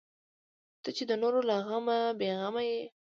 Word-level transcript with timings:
ته 0.83 0.89
چې 0.97 1.03
د 1.09 1.11
نورو 1.21 1.39
له 1.49 1.55
غمه 1.67 1.97
بې 2.19 2.29
غمه 2.39 2.61
یې. 2.69 2.81